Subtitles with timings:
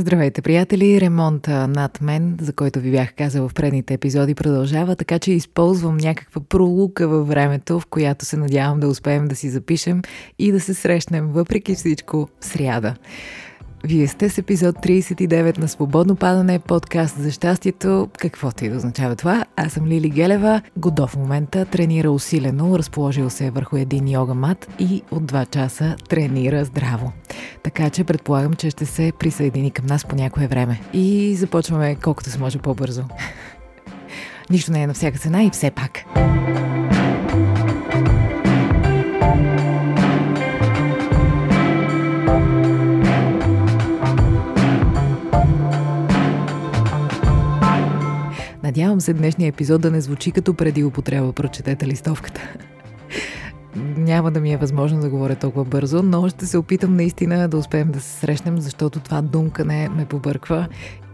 [0.00, 1.00] Здравейте, приятели!
[1.00, 5.96] Ремонта над мен, за който ви бях казал в предните епизоди, продължава, така че използвам
[5.96, 10.02] някаква пролука във времето, в която се надявам да успеем да си запишем
[10.38, 12.94] и да се срещнем, въпреки всичко, в сряда.
[13.84, 19.16] Вие сте с епизод 39 на Свободно падане, подкаст за щастието, каквото и да означава
[19.16, 19.44] това.
[19.56, 24.68] Аз съм Лили Гелева, Годо в момента тренира усилено, разположил се върху един йога мат
[24.78, 27.12] и от 2 часа тренира здраво.
[27.62, 30.80] Така че предполагам, че ще се присъедини към нас по някое време.
[30.92, 33.02] И започваме колкото се може по-бързо.
[34.50, 36.04] Нищо не е на всяка цена и все пак.
[48.68, 52.40] Надявам се днешния епизод да не звучи като преди употреба, прочетете листовката.
[53.96, 57.56] Няма да ми е възможно да говоря толкова бързо, но ще се опитам наистина да
[57.56, 60.68] успеем да се срещнем, защото това думкане ме побърква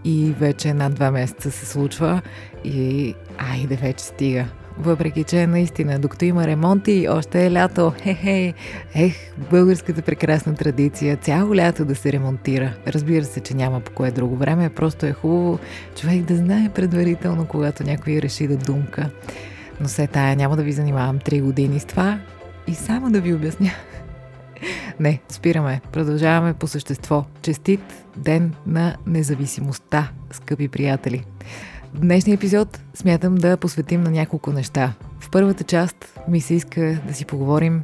[0.05, 2.23] и вече над два месеца се случва
[2.65, 4.45] и айде вече стига.
[4.79, 7.93] Въпреки, че наистина, докато има ремонти, още е лято.
[8.03, 8.55] Хе-хе.
[8.95, 9.15] Ех,
[9.51, 11.17] българската прекрасна традиция.
[11.17, 12.73] Цяло лято да се ремонтира.
[12.87, 14.71] Разбира се, че няма по кое друго време.
[14.71, 15.59] Просто е хубаво
[16.01, 19.11] човек да знае предварително, когато някой реши да думка.
[19.81, 22.19] Но все тая няма да ви занимавам 3 години с това
[22.67, 23.71] и само да ви обясня.
[25.01, 25.81] Не, спираме.
[25.93, 27.25] Продължаваме по същество.
[27.43, 31.25] Честит ден на независимостта, скъпи приятели.
[31.95, 34.93] Днешния епизод смятам да посветим на няколко неща.
[35.21, 37.83] В първата част ми се иска да си поговорим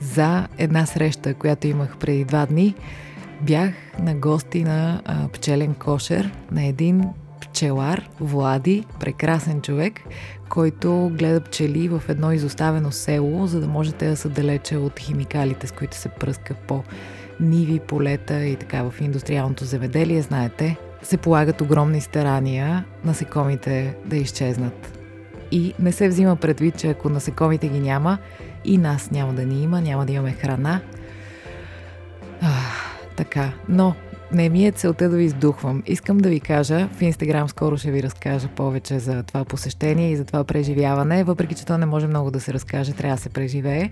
[0.00, 2.74] за една среща, която имах преди два дни.
[3.42, 7.04] Бях на гости на а, пчелен кошер на един
[7.40, 10.00] пчелар, Влади, прекрасен човек,
[10.48, 15.66] който гледа пчели в едно изоставено село, за да можете да са далече от химикалите,
[15.66, 16.82] с които се пръска по
[17.40, 20.22] ниви, полета и така в индустриалното земеделие.
[20.22, 24.98] Знаете, се полагат огромни старания насекомите да изчезнат.
[25.50, 28.18] И не се взима предвид, че ако насекомите ги няма,
[28.64, 30.80] и нас няма да ни има, няма да имаме храна.
[32.42, 33.94] Ах, така, но
[34.32, 35.82] не ми е целта да ви издухвам.
[35.86, 40.16] Искам да ви кажа, в Инстаграм скоро ще ви разкажа повече за това посещение и
[40.16, 43.28] за това преживяване, въпреки че то не може много да се разкаже, трябва да се
[43.28, 43.90] преживее.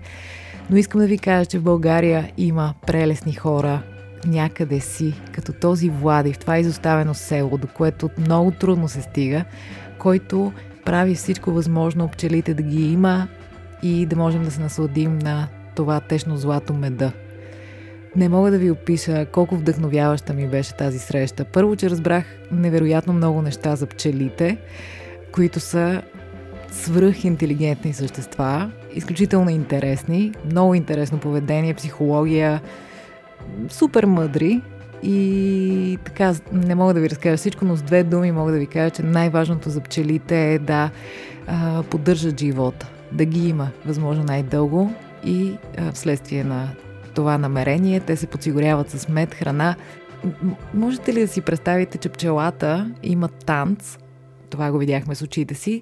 [0.69, 3.81] Но искам да ви кажа, че в България има прелесни хора,
[4.25, 9.45] някъде си, като този Влади, в това изоставено село, до което много трудно се стига,
[9.99, 10.53] който
[10.85, 13.27] прави всичко възможно пчелите да ги има
[13.83, 17.11] и да можем да се насладим на това течно злато меда.
[18.15, 21.45] Не мога да ви опиша колко вдъхновяваща ми беше тази среща.
[21.45, 24.57] Първо, че разбрах невероятно много неща за пчелите,
[25.31, 26.01] които са
[26.71, 32.61] свръхинтелигентни същества, изключително интересни, много интересно поведение, психология,
[33.69, 34.61] супер мъдри
[35.03, 38.67] и така, не мога да ви разкажа всичко, но с две думи мога да ви
[38.67, 40.89] кажа, че най-важното за пчелите е да
[41.47, 44.93] а, поддържат живота, да ги има възможно най-дълго
[45.25, 46.69] и а, вследствие на
[47.13, 49.75] това намерение те се подсигуряват с мед, храна.
[50.73, 53.97] Можете ли да си представите, че пчелата има танц,
[54.49, 55.81] това го видяхме с очите си,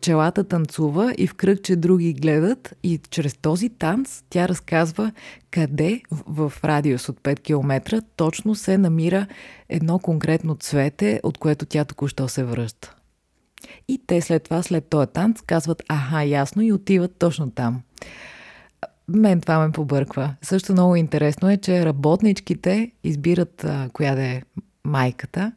[0.00, 5.12] пчелата танцува и в кръгче други гледат и чрез този танц тя разказва
[5.50, 9.26] къде в радиус от 5 км точно се намира
[9.68, 12.94] едно конкретно цвете, от което тя току-що се връща.
[13.88, 17.82] И те след това, след този танц, казват, аха, ясно, и отиват точно там.
[19.08, 20.34] Мен това ме побърква.
[20.42, 24.42] Също много интересно е, че работничките избират а, коя да е
[24.84, 25.52] майката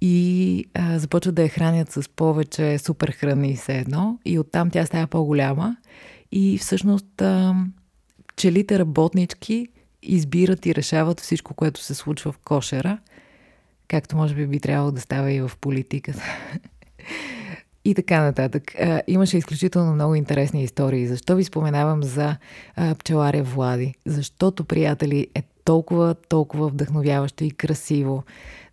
[0.00, 4.86] и а, започват да я хранят с повече супер храни все едно и оттам тя
[4.86, 5.76] става по-голяма
[6.32, 7.54] и всъщност а,
[8.28, 9.68] пчелите работнички
[10.02, 12.98] избират и решават всичко, което се случва в кошера,
[13.88, 16.22] както може би би трябвало да става и в политиката.
[17.84, 18.74] и така нататък.
[18.74, 21.06] А, имаше изключително много интересни истории.
[21.06, 22.36] Защо ви споменавам за
[22.76, 23.94] а, пчеларя Влади?
[24.06, 28.24] Защото, приятели, е толкова, толкова вдъхновяващо и красиво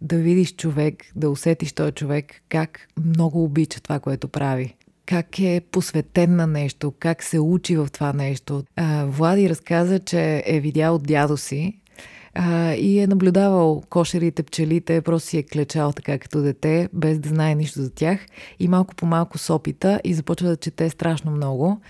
[0.03, 4.75] да видиш човек, да усетиш този човек как много обича това, което прави.
[5.05, 8.63] Как е посветен на нещо, как се учи в това нещо.
[8.75, 11.79] А, Влади разказа, че е видял дядо си
[12.33, 17.29] а, и е наблюдавал кошерите, пчелите, просто си е клечал така като дете, без да
[17.29, 18.19] знае нищо за тях
[18.59, 21.81] и малко по малко с опита и започва да чете страшно много.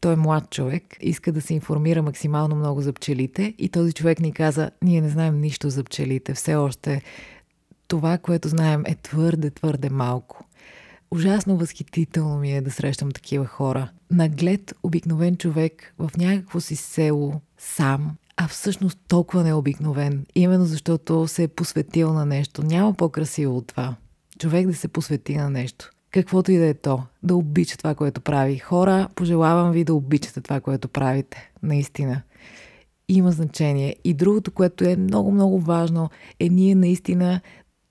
[0.00, 4.20] Той е млад човек, иска да се информира максимално много за пчелите и този човек
[4.20, 7.02] ни каза, ние не знаем нищо за пчелите, все още
[7.90, 10.44] това, което знаем е твърде, твърде малко.
[11.10, 13.90] Ужасно възхитително ми е да срещам такива хора.
[14.10, 21.42] Наглед, обикновен човек в някакво си село, сам, а всъщност толкова необикновен, именно защото се
[21.42, 22.62] е посветил на нещо.
[22.62, 23.94] Няма по-красиво от това.
[24.38, 25.90] Човек да се посвети на нещо.
[26.10, 27.02] Каквото и да е то.
[27.22, 28.58] Да обича това, което прави.
[28.58, 31.50] Хора, пожелавам ви да обичате това, което правите.
[31.62, 32.22] Наистина.
[33.08, 33.96] Има значение.
[34.04, 36.10] И другото, което е много, много важно,
[36.40, 37.40] е ние наистина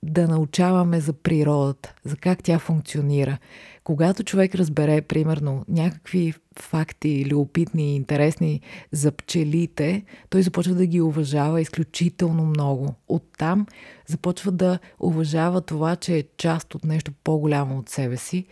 [0.04, 3.38] да научаваме за природата, за как тя функционира.
[3.84, 8.62] Когато човек разбере, примерно, някакви факти, любопитни и интересни
[8.92, 12.96] за пчелите, той започва да ги уважава изключително много.
[13.08, 13.66] Оттам
[14.08, 18.46] започва да уважава това, че е част от нещо по-голямо от себе си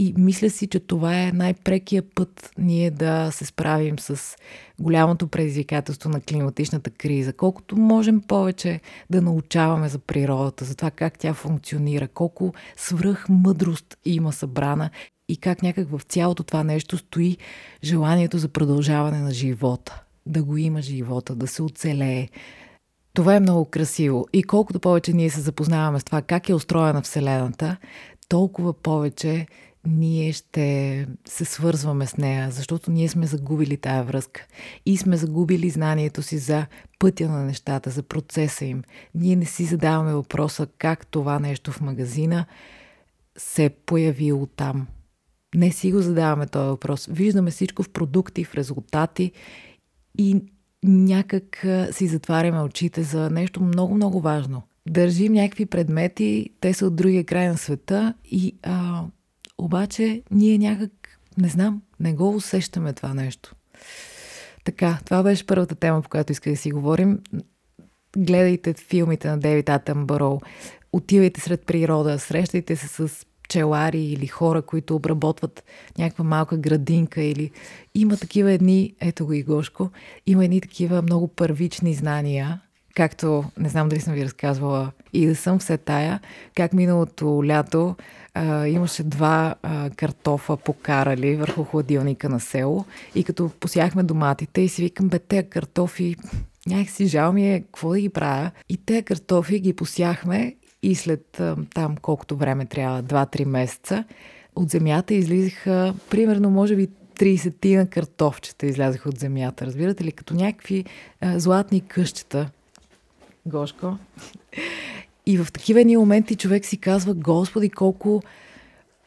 [0.00, 4.36] и мисля си, че това е най-прекия път ние да се справим с
[4.78, 7.32] голямото предизвикателство на климатичната криза.
[7.32, 8.80] Колкото можем повече
[9.10, 14.90] да научаваме за природата, за това как тя функционира, колко свръх мъдрост има събрана
[15.28, 17.36] и как някак в цялото това нещо стои
[17.84, 20.02] желанието за продължаване на живота.
[20.26, 22.28] Да го има живота, да се оцелее.
[23.12, 24.26] Това е много красиво.
[24.32, 27.76] И колкото повече ние се запознаваме с това как е устроена Вселената,
[28.28, 29.46] толкова повече
[29.86, 34.46] ние ще се свързваме с нея, защото ние сме загубили тая връзка
[34.86, 36.66] и сме загубили знанието си за
[36.98, 38.82] пътя на нещата, за процеса им.
[39.14, 42.46] Ние не си задаваме въпроса как това нещо в магазина
[43.38, 44.86] се е появило там.
[45.54, 47.06] Не си го задаваме този въпрос.
[47.10, 49.32] Виждаме всичко в продукти, в резултати
[50.18, 50.42] и
[50.82, 54.62] някак си затваряме очите за нещо много-много важно.
[54.88, 59.04] Държим някакви предмети, те са от другия край на света и а,
[59.64, 60.92] обаче ние някак,
[61.38, 63.54] не знам, не го усещаме това нещо.
[64.64, 67.18] Така, това беше първата тема, по която исках да си говорим.
[68.16, 70.38] Гледайте филмите на Дейвид Атенбъроу,
[70.92, 75.64] отивайте сред природа, срещайте се с пчелари или хора, които обработват
[75.98, 77.50] някаква малка градинка или
[77.94, 79.90] има такива едни, ето го и Гошко,
[80.26, 82.60] има едни такива много първични знания,
[82.94, 86.20] както не знам дали съм ви разказвала и да съм все тая,
[86.54, 87.96] как миналото лято
[88.34, 92.84] а, имаше два а, картофа покарали върху хладилника на село
[93.14, 96.16] и като посяхме доматите и си викам, бе, те картофи,
[96.66, 98.50] някак си жал ми е, какво да ги правя?
[98.68, 104.04] И те картофи ги посяхме и след а, там колкото време трябва, 2-3 месеца,
[104.56, 106.88] от земята излизаха примерно, може би,
[107.20, 109.66] 30 на картофчета излязаха от земята.
[109.66, 110.12] Разбирате ли?
[110.12, 110.84] Като някакви
[111.20, 112.50] а, златни къщета.
[113.46, 113.98] Гошко.
[115.26, 118.22] И в такива едни моменти човек си казва, Господи, колко,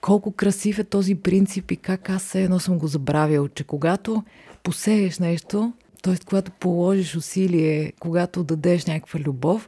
[0.01, 4.23] колко красив е този принцип и как аз все едно съм го забравил, че когато
[4.63, 6.15] посееш нещо, т.е.
[6.25, 9.67] когато положиш усилие, когато дадеш някаква любов,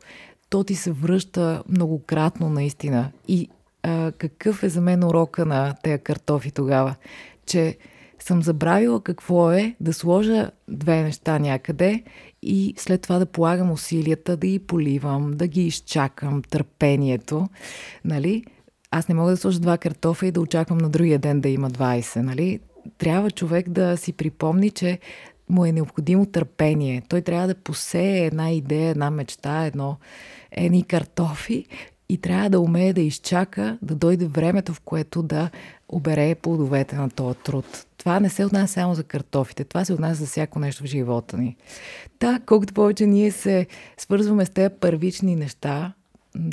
[0.49, 3.11] то ти се връща многократно наистина.
[3.27, 3.49] И
[3.83, 6.95] а, какъв е за мен урока на тези картофи тогава?
[7.45, 7.77] Че
[8.19, 12.03] съм забравила какво е да сложа две неща някъде
[12.45, 17.49] и след това да полагам усилията да ги поливам, да ги изчакам, търпението,
[18.05, 18.43] нали?
[18.91, 21.69] Аз не мога да сложа два картофа и да очаквам на другия ден да има
[21.69, 22.59] 20, нали?
[22.97, 24.99] Трябва човек да си припомни, че
[25.49, 27.03] му е необходимо търпение.
[27.09, 29.97] Той трябва да посее една идея, една мечта, едно,
[30.51, 31.65] едни картофи
[32.09, 35.49] и трябва да умее да изчака да дойде времето, в което да
[35.89, 37.85] обере плодовете на този труд.
[37.97, 41.37] Това не се отнася само за картофите, това се отнася за всяко нещо в живота
[41.37, 41.55] ни.
[42.19, 43.67] Та, колкото повече ние се
[43.97, 45.93] свързваме с тези първични неща,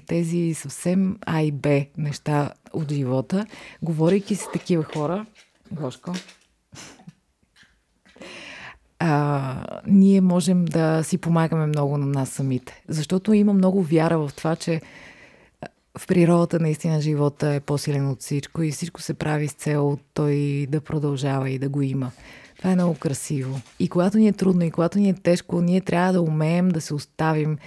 [0.06, 3.46] тези съвсем А и Б неща от живота,
[3.82, 5.26] говорейки с такива хора,
[5.72, 6.12] Гошко,
[8.98, 12.82] а, ние можем да си помагаме много на нас самите.
[12.88, 14.80] Защото има много вяра в това, че
[15.98, 20.66] в природата наистина живота е по-силен от всичко и всичко се прави с цел той
[20.68, 22.10] да продължава и да го има.
[22.58, 23.60] Това е много красиво.
[23.78, 26.80] И когато ни е трудно, и когато ни е тежко, ние трябва да умеем да
[26.80, 27.58] се оставим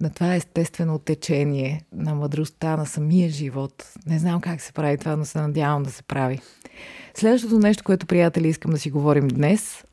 [0.00, 3.92] на това естествено течение, на мъдростта, на самия живот.
[4.06, 6.40] Не знам как се прави това, но се надявам да се прави.
[7.14, 9.84] Следващото нещо, което, приятели, искам да си говорим днес,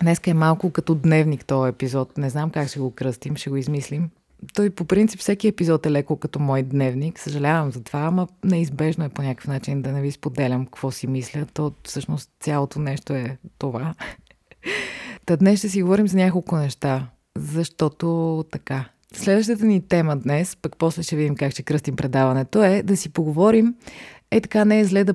[0.00, 2.18] Днеска е малко като дневник този епизод.
[2.18, 4.10] Не знам как ще го кръстим, ще го измислим.
[4.54, 7.18] Той по принцип всеки епизод е леко като мой дневник.
[7.18, 11.06] Съжалявам за това, ама неизбежно е по някакъв начин да не ви споделям какво си
[11.06, 11.46] мисля.
[11.54, 13.94] То всъщност цялото нещо е това.
[15.26, 17.08] Та днес ще си говорим за няколко неща,
[17.38, 18.84] защото така.
[19.12, 23.08] Следващата ни тема днес, пък после ще видим как ще кръстим предаването, е да си
[23.08, 23.74] поговорим.
[24.30, 25.14] Е така, не е зле да,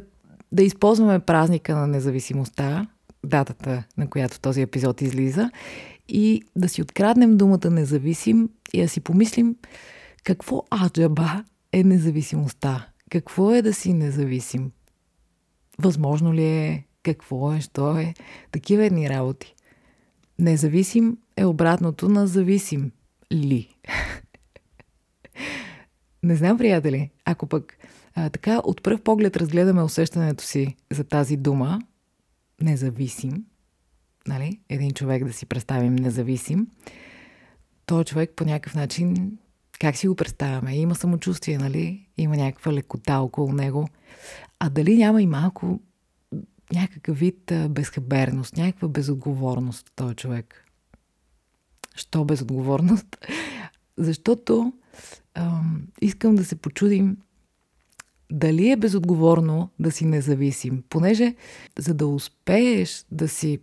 [0.52, 2.88] да използваме празника на независимостта,
[3.26, 5.50] датата, на която този епизод излиза,
[6.10, 9.56] и да си откраднем думата независим и да си помислим
[10.24, 12.88] какво аджаба е независимостта.
[13.10, 14.72] Какво е да си независим?
[15.80, 16.86] Възможно ли е?
[17.04, 17.62] Какво е?
[17.62, 18.14] Що е?
[18.52, 19.56] Такива едни работи.
[20.40, 22.92] Независим е обратното на зависим
[23.34, 23.76] ли.
[26.24, 27.78] Не знам, приятели, ако пък
[28.16, 31.80] а, така от пръв поглед разгледаме усещането си за тази дума,
[32.62, 33.46] независим,
[34.28, 34.60] нали?
[34.70, 36.68] един човек да си представим независим,
[37.86, 39.38] той човек по някакъв начин,
[39.80, 40.78] как си го представяме?
[40.78, 42.08] Има самочувствие, нали?
[42.18, 43.88] Има някаква лекота около него.
[44.60, 45.80] А дали няма и малко
[46.74, 50.66] някакъв вид безхаберност, някаква безотговорност този човек?
[51.96, 53.18] Що безотговорност?
[53.98, 54.74] Защото
[55.34, 57.18] ам, искам да се почудим
[58.32, 60.84] дали е безотговорно да си независим.
[60.90, 61.36] Понеже
[61.80, 63.60] за да успееш да си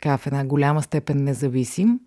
[0.00, 2.00] така в една голяма степен независим,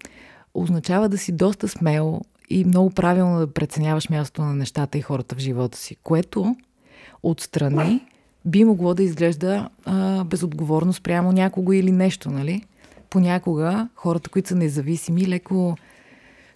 [0.54, 5.36] означава да си доста смел и много правилно да преценяваш мястото на нещата и хората
[5.36, 6.56] в живота си, което
[7.24, 8.02] отстрани
[8.46, 12.64] би могло да изглежда а, безотговорно спрямо някого или нещо, нали?
[13.10, 15.78] Понякога хората, които са независими, леко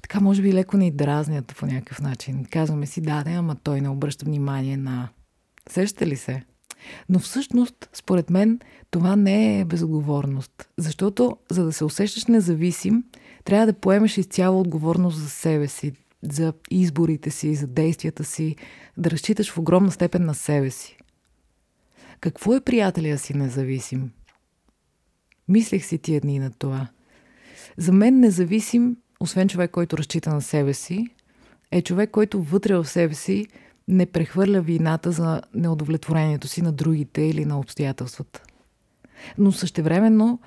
[0.01, 2.45] така може би леко не дразнят по някакъв начин.
[2.51, 5.09] Казваме си, да, да, ама той не обръща внимание на...
[5.69, 6.43] Сещате ли се?
[7.09, 8.59] Но всъщност, според мен,
[8.91, 10.69] това не е безотговорност.
[10.77, 13.03] Защото, за да се усещаш независим,
[13.43, 15.91] трябва да поемеш изцяло отговорност за себе си,
[16.21, 18.55] за изборите си, за действията си,
[18.97, 20.97] да разчиташ в огромна степен на себе си.
[22.19, 24.11] Какво е приятеля си независим?
[25.47, 26.87] Мислех си тия дни на това.
[27.77, 31.07] За мен независим, освен човек, който разчита на себе си,
[31.71, 33.47] е човек, който вътре в себе си
[33.87, 38.43] не прехвърля вината за неудовлетворението си на другите или на обстоятелствата.
[39.37, 40.39] Но същевременно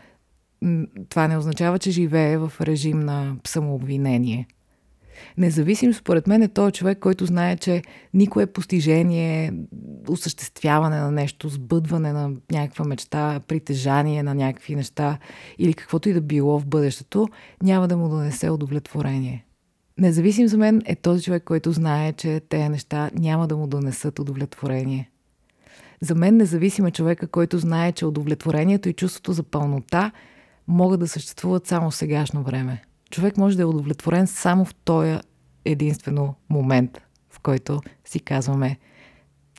[1.08, 4.46] това не означава, че живее в режим на самообвинение.
[5.38, 7.82] Независим, според мен, е този човек, който знае, че
[8.14, 9.52] никое постижение,
[10.08, 15.18] осъществяване на нещо, сбъдване на някаква мечта, притежание на някакви неща
[15.58, 17.28] или каквото и да било в бъдещето,
[17.62, 19.44] няма да му донесе удовлетворение.
[20.00, 24.18] Независим за мен е този човек, който знае, че тези неща няма да му донесат
[24.18, 25.10] удовлетворение.
[26.00, 30.10] За мен независим е човека, който знае, че удовлетворението и чувството за пълнота
[30.68, 32.82] могат да съществуват само в сегашно време.
[33.10, 35.18] Човек може да е удовлетворен само в този
[35.64, 38.78] единствено момент, в който си казваме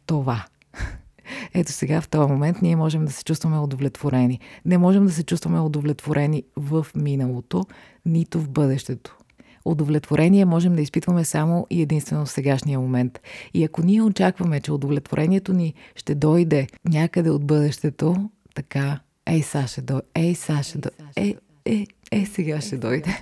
[0.06, 0.46] това.
[1.54, 4.40] Ето сега в този момент ние можем да се чувстваме удовлетворени.
[4.66, 7.66] Не можем да се чувстваме удовлетворени в миналото,
[8.06, 9.18] нито в бъдещето.
[9.66, 13.20] Удовлетворение можем да изпитваме само и единствено в сегашния момент.
[13.54, 19.82] И ако ние очакваме, че удовлетворението ни ще дойде някъде от бъдещето, така, ей, Саша,
[19.82, 23.20] дойде, ей, Саша, дойде, е, е, е, сега ще дойде.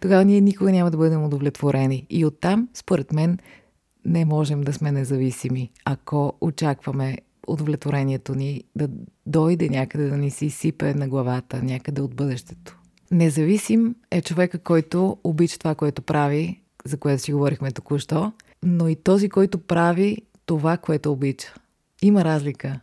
[0.00, 2.06] Тогава ние никога няма да бъдем удовлетворени.
[2.10, 3.38] И оттам, според мен,
[4.04, 8.88] не можем да сме независими, ако очакваме удовлетворението ни да
[9.26, 12.78] дойде някъде да ни си сипе на главата, някъде от бъдещето.
[13.10, 18.32] Независим е човека, който обича това, което прави, за което си говорихме току-що,
[18.62, 21.54] но и този, който прави това, което обича.
[22.02, 22.80] Има разлика.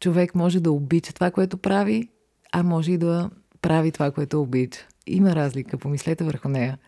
[0.00, 2.08] Човек може да обича това, което прави,
[2.52, 3.30] а може и да
[3.62, 4.86] прави това, което обича.
[5.06, 6.78] Има разлика, помислете върху нея.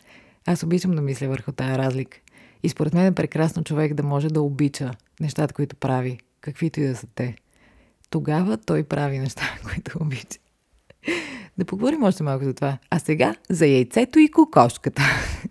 [0.46, 2.18] Аз обичам да мисля върху тази разлика.
[2.62, 6.86] И според мен е прекрасно човек да може да обича нещата, които прави, каквито и
[6.86, 7.36] да са те.
[8.10, 10.38] Тогава той прави неща, които обича.
[11.58, 12.78] Да поговорим още малко за това.
[12.90, 15.02] А сега за яйцето и кокошката.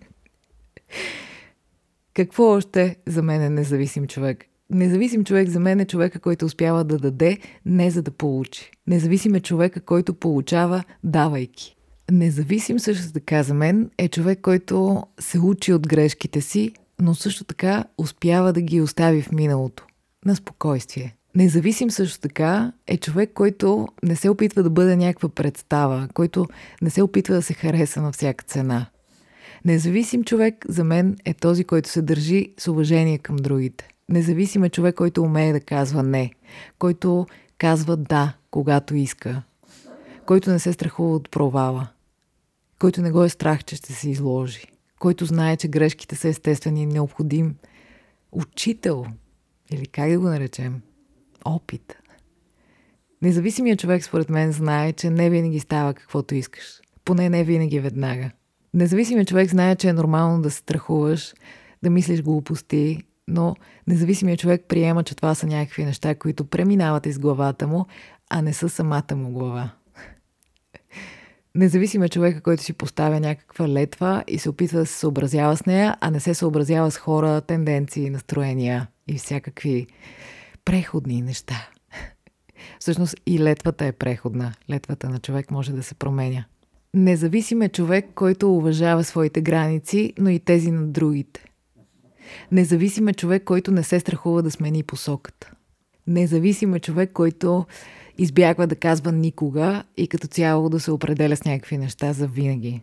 [2.14, 4.46] Какво още за мен е независим човек?
[4.70, 8.72] Независим човек за мен е човека, който успява да даде, не за да получи.
[8.88, 11.76] Независим е човека, който получава, давайки.
[12.12, 17.44] Независим също така за мен е човек, който се учи от грешките си, но също
[17.44, 19.86] така успява да ги остави в миналото.
[20.26, 21.16] На спокойствие.
[21.36, 26.46] Независим също така е човек, който не се опитва да бъде някаква представа, който
[26.82, 28.86] не се опитва да се хареса на всяка цена.
[29.66, 33.88] Независим човек за мен е този, който се държи с уважение към другите.
[34.10, 36.32] Независим е човек, който умее да казва не,
[36.80, 39.44] който казва да, когато иска,
[40.26, 41.88] който не се страхува от провала,
[42.80, 44.68] който не го е страх, че ще се изложи,
[45.00, 47.56] който знае, че грешките са естествени и необходим
[48.32, 49.06] учител,
[49.72, 50.82] или как да го наречем,
[51.46, 51.98] опит.
[53.22, 56.64] Независимият човек, според мен, знае, че не винаги става каквото искаш.
[57.06, 58.32] Поне не винаги веднага.
[58.74, 61.34] Независимият човек знае, че е нормално да се страхуваш,
[61.84, 63.56] да мислиш глупости, но
[63.88, 67.86] независимият човек приема, че това са някакви неща, които преминават из главата му,
[68.30, 69.72] а не са самата му глава.
[71.56, 75.66] Независим е човека, който си поставя някаква летва и се опитва да се съобразява с
[75.66, 79.88] нея, а не се съобразява с хора, тенденции, настроения и всякакви
[80.66, 81.70] преходни неща.
[82.80, 84.54] Всъщност и летвата е преходна.
[84.70, 86.46] Летвата на човек може да се променя.
[86.94, 91.46] Независим е човек, който уважава своите граници, но и тези на другите.
[92.52, 95.52] Независим е човек, който не се страхува да смени посоката.
[96.08, 97.66] Независим е човек, който
[98.18, 102.82] избягва да казва никога и като цяло да се определя с някакви неща за винаги.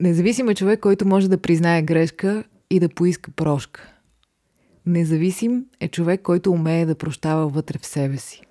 [0.00, 3.89] Независим е човек, който може да признае грешка и да поиска прошка.
[4.86, 8.42] Независим е човек, който умее да прощава вътре в себе си.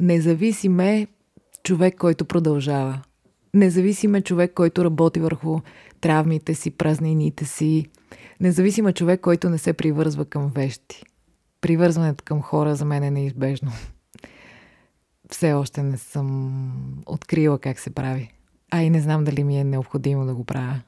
[0.00, 1.06] Независим е
[1.62, 3.02] човек, който продължава.
[3.54, 5.60] Независим е човек, който работи върху
[6.00, 7.86] травмите си, празнините си.
[8.40, 11.02] Независим е човек, който не се привързва към вещи.
[11.60, 13.72] Привързването към хора за мен е неизбежно.
[15.30, 16.52] Все още не съм
[17.06, 18.32] открила как се прави.
[18.70, 20.80] А и не знам дали ми е необходимо да го правя.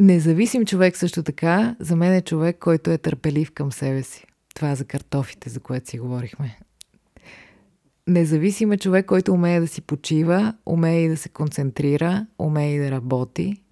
[0.00, 4.24] Независим човек също така, за мен е човек, който е търпелив към себе си.
[4.58, 6.58] Това за картофите, за което си говорихме.
[8.06, 12.78] Независим е човек, който умее да си почива, умее и да се концентрира, умее и
[12.78, 13.62] да работи.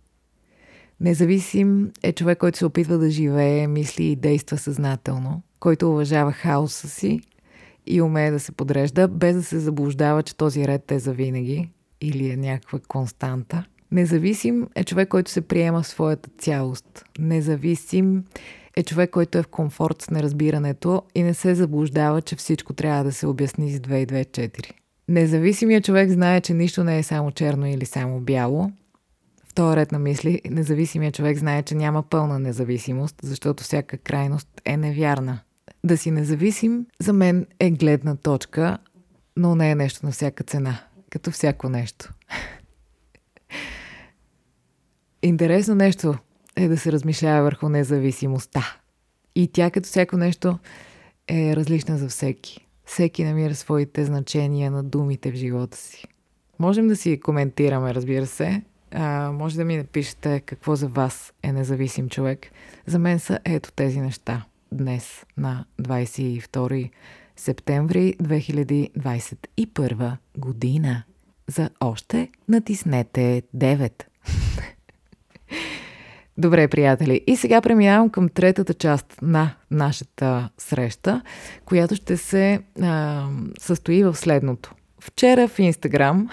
[1.00, 6.88] Независим е човек, който се опитва да живее, мисли и действа съзнателно, който уважава хаоса
[6.88, 7.20] си
[7.86, 12.30] и умее да се подрежда, без да се заблуждава, че този ред е завинаги или
[12.30, 13.64] е някаква константа.
[13.90, 17.04] Независим е човек, който се приема в своята цялост.
[17.18, 18.24] Независим
[18.76, 23.04] е човек, който е в комфорт с неразбирането и не се заблуждава, че всичко трябва
[23.04, 24.70] да се обясни с 2 и 2 4.
[25.08, 28.70] Независимият човек знае, че нищо не е само черно или само бяло.
[29.48, 34.48] В този ред на мисли, независимият човек знае, че няма пълна независимост, защото всяка крайност
[34.64, 35.38] е невярна.
[35.84, 38.78] Да си независим за мен е гледна точка,
[39.36, 40.80] но не е нещо на всяка цена,
[41.10, 42.12] като всяко нещо.
[45.22, 46.14] Интересно нещо
[46.56, 48.76] е да се размишлява върху независимостта.
[49.34, 50.58] И тя като всяко нещо
[51.28, 52.66] е различна за всеки.
[52.84, 56.04] Всеки намира своите значения на думите в живота си.
[56.58, 58.62] Можем да си коментираме, разбира се.
[58.90, 62.46] А, може да ми напишете какво за вас е независим човек.
[62.86, 64.44] За мен са ето тези неща.
[64.72, 66.90] Днес, на 22
[67.36, 71.02] септември 2021 година.
[71.48, 74.02] За още натиснете 9.
[76.38, 77.20] Добре, приятели.
[77.26, 81.22] И сега преминавам към третата част на нашата среща,
[81.64, 83.26] която ще се а,
[83.60, 84.74] състои в следното.
[85.00, 86.28] Вчера в Инстаграм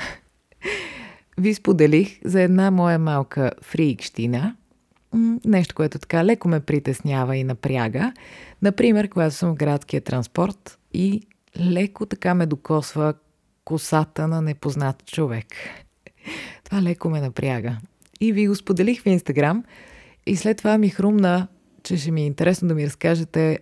[1.37, 4.55] ви споделих за една моя малка фрикщина,
[5.45, 8.13] нещо, което така леко ме притеснява и напряга.
[8.61, 11.21] Например, когато съм в градския транспорт и
[11.59, 13.13] леко така ме докосва
[13.65, 15.45] косата на непознат човек.
[16.63, 17.77] Това леко ме напряга.
[18.21, 19.63] И ви го споделих в Инстаграм,
[20.25, 21.47] и след това ми хрумна,
[21.83, 23.59] че ще ми е интересно да ми разкажете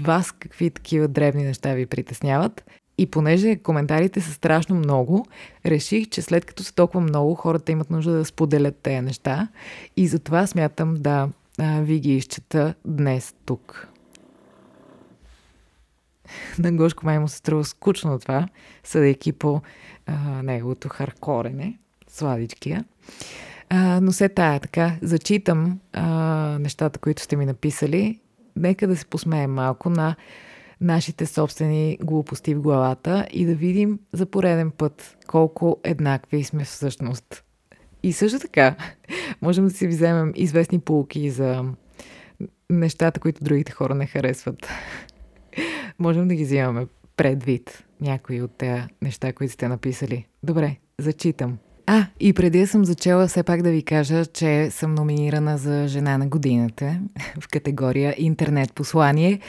[0.00, 2.64] вас какви такива древни неща ви притесняват.
[2.98, 5.26] И понеже коментарите са страшно много,
[5.66, 9.48] реших, че след като са толкова много, хората имат нужда да споделят тези неща.
[9.96, 13.88] И затова смятам да а, ви ги изчета днес тук.
[16.58, 18.48] На Гошко май му се струва скучно това,
[18.84, 19.60] съдейки по
[20.06, 22.84] а, неговото харкорене, сладичкия.
[23.76, 26.06] А, но се тая така, зачитам а,
[26.60, 28.20] нещата, които сте ми написали.
[28.56, 30.16] Нека да се посмеем малко на
[30.80, 37.44] нашите собствени глупости в главата и да видим за пореден път колко еднакви сме всъщност.
[38.02, 38.76] И също така,
[39.42, 41.64] можем да си вземем известни полки за
[42.70, 44.68] нещата, които другите хора не харесват.
[45.98, 50.26] можем да ги взимаме предвид някои от тези неща, които сте написали.
[50.42, 51.58] Добре, зачитам.
[51.86, 56.18] А, и преди съм зачела все пак да ви кажа, че съм номинирана за жена
[56.18, 57.00] на годината
[57.40, 59.40] в категория интернет послание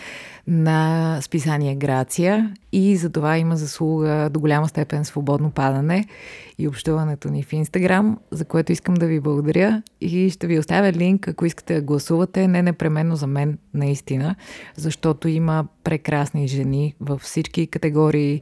[0.47, 6.05] на списание Грация и за това има заслуга до голяма степен свободно падане
[6.58, 10.91] и общуването ни в Инстаграм, за което искам да ви благодаря и ще ви оставя
[10.91, 14.36] линк, ако искате да гласувате, не непременно за мен, наистина,
[14.75, 18.41] защото има прекрасни жени във всички категории,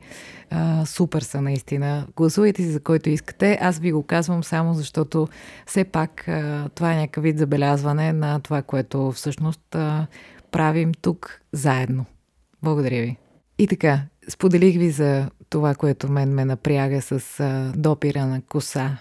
[0.50, 2.08] а, супер са наистина.
[2.16, 3.58] Гласувайте си за който искате.
[3.62, 5.28] Аз ви го казвам само защото
[5.66, 10.08] все пак а, това е някакъв вид забелязване на това, което всъщност а,
[10.54, 12.06] правим тук заедно.
[12.64, 13.18] Благодаря ви.
[13.58, 18.98] И така, споделих ви за това, което мен ме напряга с а, допира на коса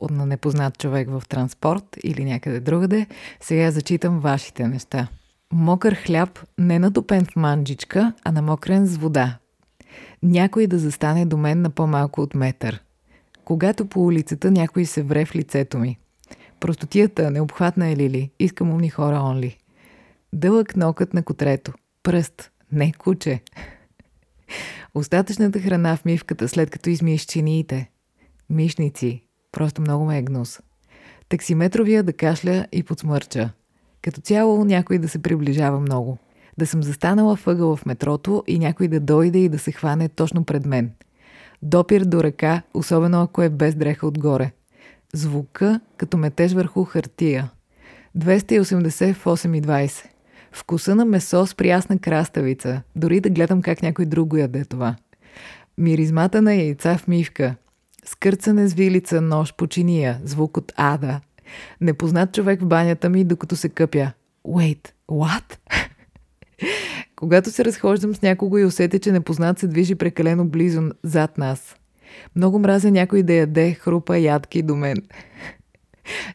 [0.00, 3.06] от на непознат човек в транспорт или някъде другаде.
[3.40, 5.08] Сега зачитам вашите неща.
[5.52, 9.38] Мокър хляб не натопен в манджичка, а намокрен с вода.
[10.22, 12.82] Някой да застане до мен на по-малко от метър.
[13.44, 15.98] Когато по улицата някой се вре в лицето ми.
[16.60, 18.30] Простотията, необхватна е Лили.
[18.38, 19.56] Искам умни хора онли.
[20.36, 21.72] Дълъг нокът на котрето.
[22.02, 22.50] Пръст.
[22.72, 23.42] Не куче.
[24.94, 27.90] Остатъчната храна в мивката, след като измиеш чиниите.
[28.50, 29.24] Мишници.
[29.52, 30.60] Просто много ме е гнус.
[31.28, 33.50] Таксиметровия да кашля и подсмърча.
[34.02, 36.18] Като цяло някой да се приближава много.
[36.58, 40.44] Да съм застанала въгъла в метрото и някой да дойде и да се хване точно
[40.44, 40.92] пред мен.
[41.62, 44.52] Допир до ръка, особено ако е без дреха отгоре.
[45.12, 47.50] Звука като метеж върху хартия.
[48.18, 50.06] 280 в 8,20.
[50.56, 52.82] Вкуса на месо с прясна краставица.
[52.96, 54.96] Дори да гледам как някой друг го яде това.
[55.78, 57.54] Миризмата на яйца в мивка.
[58.04, 60.20] Скърцане с вилица, нож по чиния.
[60.24, 61.20] Звук от ада.
[61.80, 64.12] Непознат човек в банята ми, докато се къпя.
[64.46, 65.58] Wait, what?
[67.16, 71.76] Когато се разхождам с някого и усетя, че непознат се движи прекалено близо зад нас.
[72.36, 74.96] Много мразя някой да яде хрупа ядки до мен.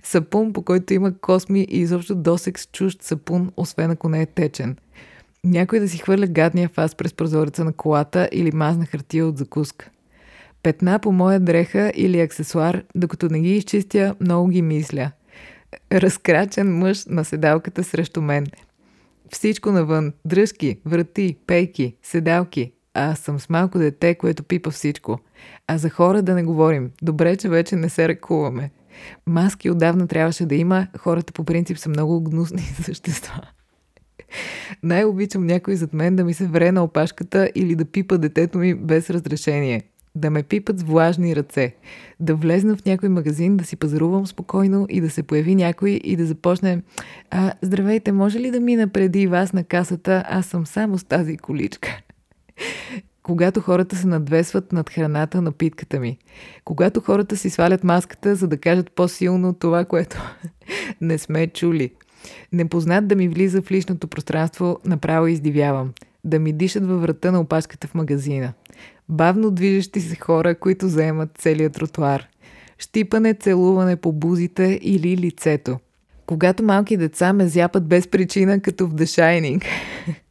[0.04, 4.26] Сапун, по който има косми и изобщо досек с чужд сапун, освен ако не е
[4.26, 4.78] течен.
[5.44, 9.90] Някой да си хвърля гадния фас през прозореца на колата или мазна хартия от закуска.
[10.64, 15.12] Петна по моя дреха или аксесуар, докато не ги изчистя, много ги мисля.
[15.92, 18.48] Разкрачен мъж на седалката срещу мен.
[19.32, 20.14] Всичко навън.
[20.26, 22.72] Дръжки, врати, пейки, седалки.
[22.94, 25.20] А аз съм с малко дете, което пипа всичко.
[25.68, 26.92] А за хора да не говорим.
[27.02, 28.72] Добре, че вече не се ръкуваме.
[29.28, 30.88] Маски отдавна трябваше да има.
[30.98, 33.42] Хората по принцип са много гнусни същества.
[34.84, 38.76] Най-обичам някой зад мен да ми се вре на опашката или да пипа детето ми
[38.76, 39.82] без разрешение.
[40.16, 41.76] Да ме пипат с влажни ръце.
[42.20, 46.16] Да влезна в някой магазин, да си пазарувам спокойно и да се появи някой и
[46.16, 46.82] да започне
[47.30, 50.24] а, Здравейте, може ли да мина преди вас на касата?
[50.28, 52.02] Аз съм само с тази количка
[53.24, 56.18] когато хората се надвесват над храната на питката ми.
[56.66, 60.36] Когато хората си свалят маската, за да кажат по-силно това, което
[61.02, 61.92] не сме чули.
[62.52, 65.94] Непознат да ми влиза в личното пространство, направо издивявам.
[66.24, 68.54] Да ми дишат във врата на опашката в магазина.
[69.10, 72.28] Бавно движещи се хора, които заемат целият тротуар.
[72.78, 75.80] Щипане, целуване по бузите или лицето.
[76.26, 79.66] Когато малки деца ме зяпат без причина, като в The Shining.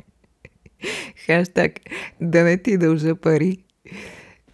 [1.26, 1.72] Хаштаг
[2.20, 3.58] да не ти дължа пари.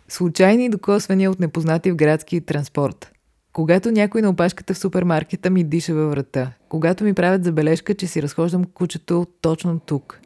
[0.08, 3.12] Случайни докосвания от непознати в градски транспорт.
[3.52, 6.52] Когато някой на опашката в супермаркета ми диша във врата.
[6.68, 10.20] Когато ми правят забележка, че си разхождам кучето точно тук.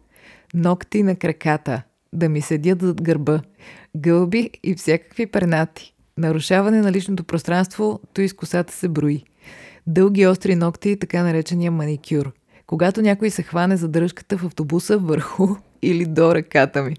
[0.55, 1.83] Ногти на краката.
[2.13, 3.41] Да ми седят зад гърба.
[3.97, 5.95] Гълби и всякакви пернати.
[6.19, 9.25] Нарушаване на личното пространство, то и с косата се брои.
[9.87, 12.33] Дълги остри ногти и така наречения маникюр.
[12.67, 15.49] Когато някой се хване за дръжката в автобуса върху
[15.83, 16.97] или до ръката ми.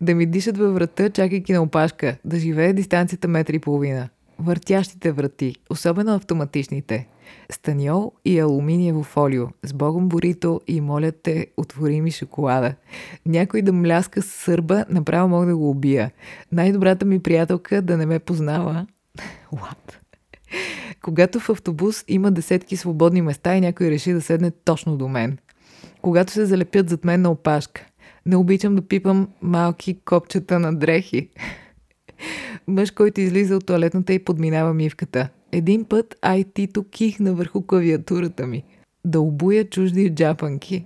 [0.00, 4.08] Да ми дишат във врата, чакайки на опашка, да живее дистанцията метри и половина.
[4.38, 7.06] Въртящите врати, особено автоматичните.
[7.50, 12.74] Станиол и алуминиево фолио, с богом борито и моля те, отвори ми шоколада.
[13.26, 16.10] Някой да мляска с сърба, направо мога да го убия.
[16.52, 18.86] Най-добрата ми приятелка да не ме познава.
[19.52, 19.94] What?
[21.02, 25.38] Когато в автобус има десетки свободни места и някой реши да седне точно до мен
[26.06, 27.86] когато се залепят зад мен на опашка.
[28.26, 31.28] Не обичам да пипам малки копчета на дрехи.
[32.66, 35.28] Мъж, който излиза от туалетната и подминава мивката.
[35.52, 38.64] Един път IT-то кихна върху клавиатурата ми.
[39.04, 40.84] Да обуя чужди джапанки.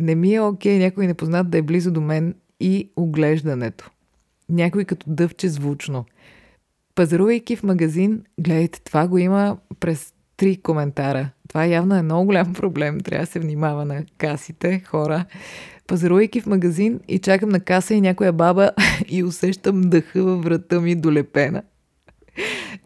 [0.00, 3.90] Не ми е окей okay, някой непознат да е близо до мен и оглеждането.
[4.48, 6.04] Някой като дъвче звучно.
[6.94, 11.30] Пазарувайки в магазин, гледайте, това го има през три коментара.
[11.52, 13.00] Това явно е много голям проблем.
[13.00, 15.24] Трябва да се внимава на касите, хора.
[15.86, 18.70] Пазарувайки в магазин и чакам на каса и някоя баба
[19.08, 21.62] и усещам дъха във врата ми долепена.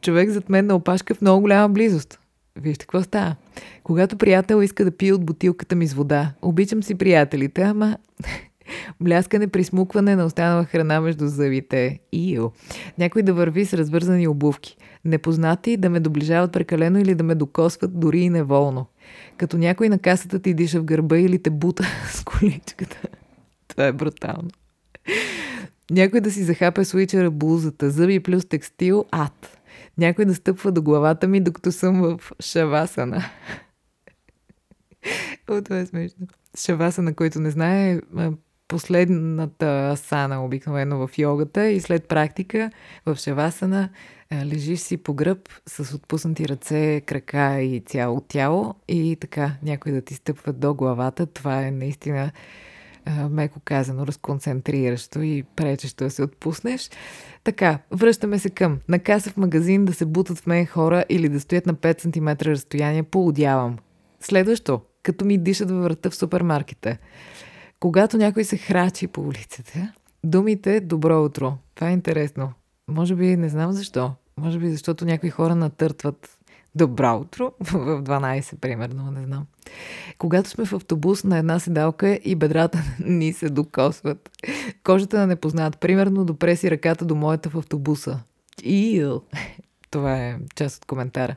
[0.00, 2.20] Човек зад мен на опашка в много голяма близост.
[2.56, 3.36] Вижте какво става.
[3.82, 7.96] Когато приятел иска да пие от бутилката ми с вода, обичам си приятелите, ама
[9.00, 11.98] Бляскане, присмукване на останала храна между зъбите.
[12.12, 12.50] Ио.
[12.98, 14.76] Някой да върви с развързани обувки.
[15.06, 18.86] Непознати да ме доближават прекалено или да ме докосват дори и неволно.
[19.36, 23.02] Като някой на касата ти диша в гърба или те бута с количката.
[23.68, 24.50] Това е брутално.
[25.90, 29.58] Някой да си захапе свичера блузата, зъби плюс текстил, ад.
[29.98, 33.24] Някой да стъпва до главата ми, докато съм в шавасана.
[35.50, 36.26] О, това е смешно.
[36.58, 38.00] Шавасана, който не знае,
[38.68, 42.70] последната асана обикновено в йогата и след практика
[43.06, 43.88] в шавасана
[44.44, 50.02] лежиш си по гръб с отпуснати ръце, крака и цяло тяло и така някой да
[50.02, 51.26] ти стъпва до главата.
[51.26, 52.30] Това е наистина
[53.30, 56.90] меко казано, разконцентриращо и пречещо да се отпуснеш.
[57.44, 61.28] Така, връщаме се към на каса в магазин да се бутат в мен хора или
[61.28, 63.78] да стоят на 5 см разстояние, поудявам.
[64.20, 66.96] Следващо, като ми дишат във врата в супермаркета.
[67.80, 69.92] Когато някой се храчи по улицата,
[70.24, 71.58] думите добро утро.
[71.74, 72.52] Това е интересно.
[72.88, 74.12] Може би не знам защо.
[74.40, 76.38] Може би защото някои хора натъртват
[76.74, 79.46] добро утро в 12, примерно, не знам.
[80.18, 84.30] Когато сме в автобус на една седалка и бедрата ни се докосват,
[84.84, 88.20] кожата на непознат, примерно допре си ръката до моята в автобуса.
[88.62, 89.22] Ил!
[89.90, 91.36] Това е част от коментара.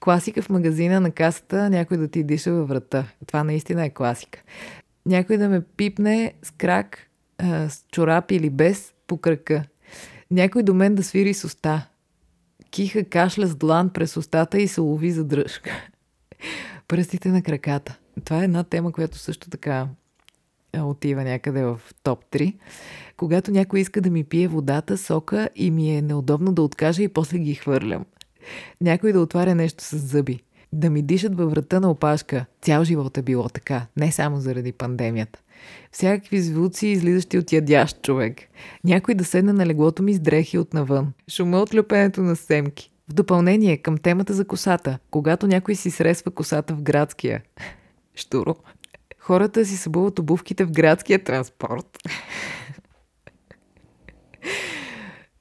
[0.00, 3.04] Класика в магазина на касата, някой да ти диша във врата.
[3.26, 4.42] Това наистина е класика.
[5.06, 7.10] Някой да ме пипне с крак,
[7.42, 9.64] с чорап или без по кръка.
[10.30, 11.88] Някой до мен да свири с уста.
[12.70, 15.70] Киха кашля с длан през устата и се лови за дръжка.
[16.88, 17.98] Пръстите на краката.
[18.24, 19.88] Това е една тема, която също така
[20.76, 22.56] отива някъде в топ 3.
[23.16, 27.08] Когато някой иска да ми пие водата, сока и ми е неудобно да откажа и
[27.08, 28.04] после ги хвърлям.
[28.80, 30.40] Някой да отваря нещо с зъби.
[30.72, 32.46] Да ми дишат във врата на опашка.
[32.62, 35.38] Цял живот е било така, не само заради пандемията.
[35.92, 38.40] Всякакви звуци, излизащи от ядящ човек.
[38.84, 41.12] Някой да седне на леглото ми с дрехи от навън.
[41.30, 42.90] Шума от люпенето на семки.
[43.08, 47.42] В допълнение към темата за косата, когато някой си сресва косата в градския.
[48.14, 48.56] Штуро.
[49.18, 51.98] Хората си събуват обувките в градския транспорт.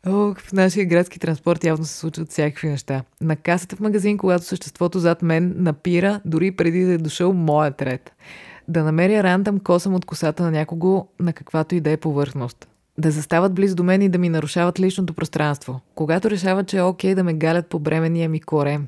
[0.10, 3.04] О, в нашия градски транспорт явно се случват всякакви неща.
[3.22, 7.82] На касата в магазин, когато съществото зад мен напира, дори преди да е дошъл моят
[7.82, 8.12] ред.
[8.68, 12.68] Да намеря рандъм косъм от косата на някого на каквато и да е повърхност.
[13.00, 15.82] Да застават близо до мен и да ми нарушават личното пространство.
[15.96, 18.88] Когато решават, че е окей да ме галят по бремения ми корем.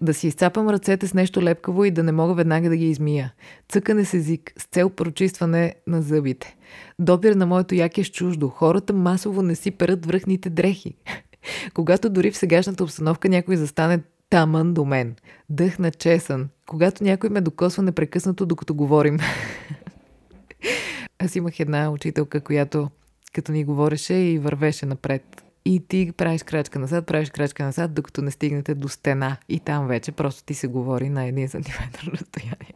[0.00, 3.32] Да си изцапам ръцете с нещо лепкаво и да не мога веднага да ги измия.
[3.68, 6.56] Цъкане с език с цел прочистване на зъбите.
[6.98, 8.48] Допир на моето яке с чуждо.
[8.48, 10.94] Хората масово не си перат връхните дрехи.
[11.74, 15.14] Когато дори в сегашната обстановка някой застане тамън до мен.
[15.50, 16.48] Дъх на чесън.
[16.66, 19.18] Когато някой ме докосва непрекъснато, докато говорим.
[21.18, 22.90] Аз имах една учителка, която
[23.30, 25.44] като ни говореше и вървеше напред.
[25.64, 29.36] И ти правиш крачка назад, правиш крачка назад, докато не стигнете до стена.
[29.48, 32.74] И там вече просто ти се говори на един сантиметр разстояние.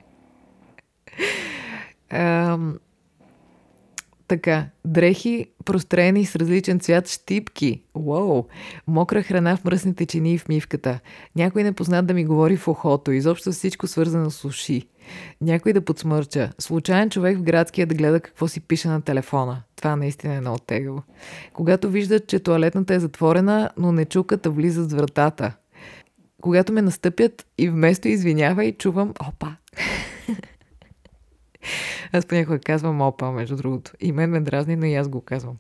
[4.33, 7.83] Така, дрехи, простроени с различен цвят, щипки.
[7.95, 8.45] Уоу!
[8.87, 11.01] Мокра храна в мръсните чини и в мивката.
[11.37, 13.13] Някой не познат да ми говори в ухото.
[13.13, 14.89] Изобщо всичко свързано с уши.
[15.41, 16.53] Някой да подсмърча.
[16.59, 19.63] Случайен човек в градския да гледа какво си пише на телефона.
[19.77, 21.03] Това наистина е много тегаво.
[21.53, 25.53] Когато виждат, че туалетната е затворена, но не чукат, а влизат с вратата.
[26.43, 29.57] Когато ме настъпят и вместо извинявай, чувам опа.
[32.13, 33.93] Аз понякога казвам опа, между другото.
[34.01, 35.57] И мен ме дразни, но и аз го казвам.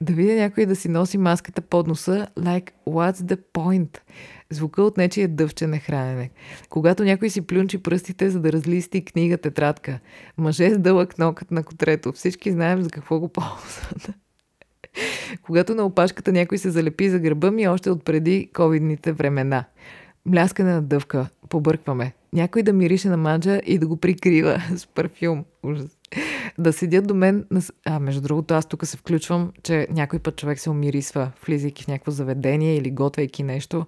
[0.00, 3.98] Да видя някой да си носи маската под носа, like, what's the point?
[4.50, 6.30] Звука от нечия дъвчене хранене.
[6.68, 9.98] Когато някой си плюнчи пръстите, за да разлисти книга тетрадка.
[10.38, 12.12] Мъже с дълъг нокът на котрето.
[12.12, 14.10] Всички знаем за какво го ползват.
[15.42, 19.64] Когато на опашката някой се залепи за гърба ми още от преди ковидните времена.
[20.26, 21.28] Мляскане на дъвка.
[21.48, 22.12] Побъркваме.
[22.34, 25.44] Някой да мирише на маджа и да го прикрива с парфюм.
[25.62, 25.98] Ужас.
[26.58, 27.46] Да седят до мен.
[27.84, 31.88] А, между другото, аз тук се включвам, че някой път човек се умирисва, влизайки в
[31.88, 33.86] някакво заведение или готвейки нещо.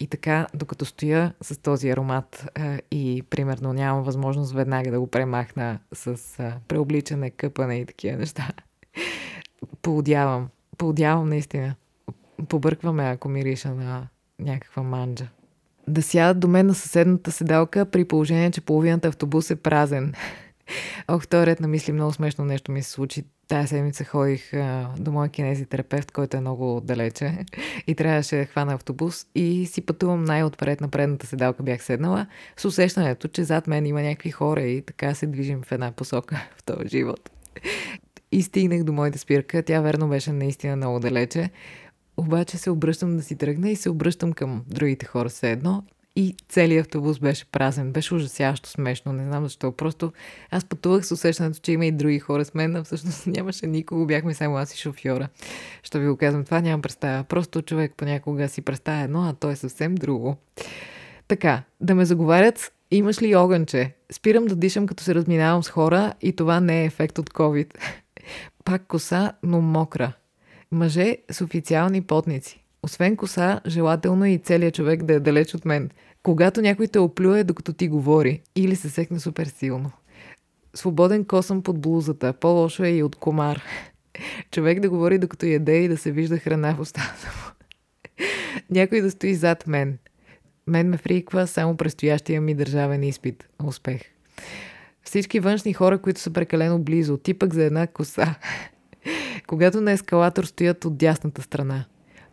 [0.00, 5.06] И така, докато стоя с този аромат а, и примерно нямам възможност веднага да го
[5.06, 8.48] премахна с а, преобличане, къпане и такива неща,
[9.82, 10.48] поудявам.
[10.78, 11.74] Поудявам наистина.
[12.48, 15.28] Побъркваме, ако мириша на някаква манджа
[15.88, 20.14] да сядат до мен на съседната седалка при положение, че половината автобус е празен.
[21.08, 23.24] Ох, този ред на мисли много смешно нещо ми се случи.
[23.48, 27.38] Тая седмица ходих а, до моя кинезитерапевт, който е много далече
[27.86, 32.64] и трябваше да хвана автобус и си пътувам най-отпред на предната седалка бях седнала с
[32.64, 36.62] усещането, че зад мен има някакви хора и така се движим в една посока в
[36.62, 37.30] този живот.
[38.32, 39.62] И стигнах до моята спирка.
[39.62, 41.50] Тя верно беше наистина много далече.
[42.16, 45.82] Обаче се обръщам да си тръгна и се обръщам към другите хора все едно.
[46.16, 47.92] И целият автобус беше празен.
[47.92, 49.12] Беше ужасяващо смешно.
[49.12, 49.72] Не знам защо.
[49.72, 50.12] Просто
[50.50, 54.06] аз пътувах с усещането, че има и други хора с мен, а всъщност нямаше никого.
[54.06, 55.28] Бяхме само аз и шофьора.
[55.82, 57.24] Що ви го казвам, това нямам представа.
[57.24, 60.36] Просто човек понякога си представя едно, а то е съвсем друго.
[61.28, 63.94] Така, да ме заговарят, имаш ли огънче?
[64.12, 67.74] Спирам да дишам, като се разминавам с хора и това не е ефект от COVID.
[68.64, 70.12] Пак коса, но мокра.
[70.72, 72.64] Мъже с официални потници.
[72.82, 75.90] Освен коса, желателно е и целият човек да е далеч от мен.
[76.22, 79.92] Когато някой те оплюе, докато ти говори, или се секне супер силно.
[80.74, 82.32] Свободен косъм под блузата.
[82.32, 83.62] По-лошо е и от комар.
[84.50, 87.52] Човек да говори докато яде и да се вижда храна в устата му.
[88.70, 89.98] Някой да стои зад мен.
[90.66, 93.48] Мен ме фриква само предстоящия ми държавен изпит.
[93.64, 94.00] Успех.
[95.02, 98.34] Всички външни хора, които са прекалено близо, ти пък за една коса.
[99.50, 101.84] Когато на ескалатор стоят от дясната страна.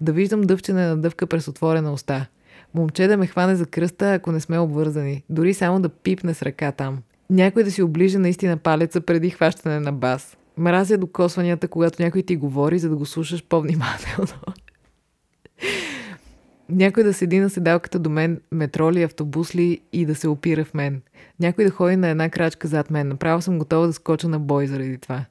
[0.01, 2.27] Да виждам дъвчене на дъвка през отворена уста.
[2.73, 5.23] Момче да ме хване за кръста, ако не сме обвързани.
[5.29, 6.97] Дори само да пипне с ръка там.
[7.29, 10.37] Някой да си оближа наистина палеца преди хващане на бас.
[10.57, 14.27] Мразя докосванията, когато някой ти говори, за да го слушаш по-внимателно.
[16.69, 20.65] Някой да седи на седалката до мен, метро ли, автобус ли и да се опира
[20.65, 21.01] в мен.
[21.39, 23.07] Някой да ходи на една крачка зад мен.
[23.07, 25.25] Направо съм готова да скоча на бой заради това.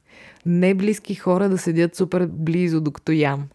[0.46, 3.48] Не близки хора да седят супер близо, докато ям.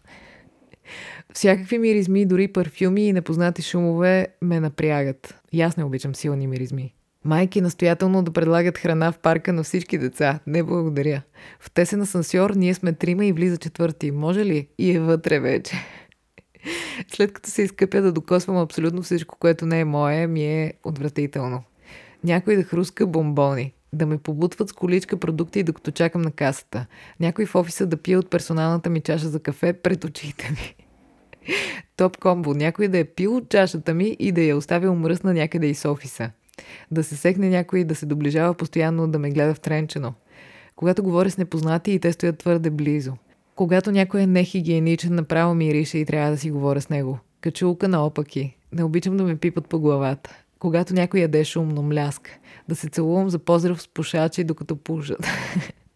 [1.34, 5.34] Всякакви миризми, дори парфюми и непознати шумове ме напрягат.
[5.52, 6.94] И аз не обичам силни миризми.
[7.24, 10.40] Майки настоятелно да предлагат храна в парка на всички деца.
[10.46, 11.22] Не благодаря.
[11.60, 14.10] В тесен асансьор ние сме трима и влиза четвърти.
[14.10, 14.68] Може ли?
[14.78, 15.74] И е вътре вече.
[17.14, 21.62] След като се изкъпя да докосвам абсолютно всичко, което не е мое, ми е отвратително.
[22.24, 26.86] Някой да хруска бомбони, да ме побутват с количка продукти, докато чакам на касата.
[27.20, 30.74] Някой в офиса да пие от персоналната ми чаша за кафе пред очите ми.
[31.96, 32.54] Топ комбо.
[32.54, 36.30] Някой да е пил от чашата ми и да я оставил мръсна някъде из офиса.
[36.90, 40.14] Да се секне някой да се доближава постоянно да ме гледа втренчено.
[40.76, 43.12] Когато говоря с непознати и те стоят твърде близо.
[43.54, 47.18] Когато някой е нехигиеничен, направо мирише и трябва да си говоря с него.
[47.40, 48.56] Качулка наопаки.
[48.72, 50.41] Не обичам да ме пипат по главата.
[50.62, 52.38] Когато някой яде шумно, мляска.
[52.68, 55.26] Да се целувам за поздрав с пушачи, докато пушат.